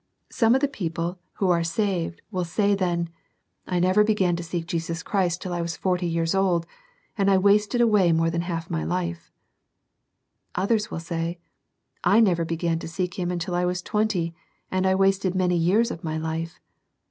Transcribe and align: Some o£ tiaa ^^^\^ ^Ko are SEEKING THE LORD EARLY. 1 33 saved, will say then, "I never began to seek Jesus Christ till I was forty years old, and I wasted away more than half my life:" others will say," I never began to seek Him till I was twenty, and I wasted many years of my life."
Some 0.31 0.55
o£ 0.55 0.57
tiaa 0.59 0.91
^^^\^ 0.91 1.17
^Ko 1.37 1.49
are 1.51 1.59
SEEKING 1.63 1.85
THE 1.85 1.85
LORD 1.85 1.85
EARLY. 1.85 2.09
1 2.09 2.09
33 2.09 2.09
saved, 2.09 2.21
will 2.31 2.43
say 2.43 2.73
then, 2.73 3.09
"I 3.67 3.79
never 3.79 4.03
began 4.03 4.35
to 4.35 4.41
seek 4.41 4.65
Jesus 4.65 5.03
Christ 5.03 5.43
till 5.43 5.53
I 5.53 5.61
was 5.61 5.77
forty 5.77 6.07
years 6.07 6.33
old, 6.33 6.65
and 7.19 7.29
I 7.29 7.37
wasted 7.37 7.81
away 7.81 8.11
more 8.11 8.31
than 8.31 8.41
half 8.41 8.71
my 8.71 8.83
life:" 8.83 9.31
others 10.55 10.89
will 10.89 10.99
say," 10.99 11.37
I 12.03 12.19
never 12.19 12.43
began 12.43 12.79
to 12.79 12.87
seek 12.87 13.19
Him 13.19 13.37
till 13.37 13.53
I 13.53 13.65
was 13.65 13.83
twenty, 13.83 14.33
and 14.71 14.87
I 14.87 14.95
wasted 14.95 15.35
many 15.35 15.55
years 15.55 15.91
of 15.91 16.03
my 16.03 16.17
life." 16.17 16.59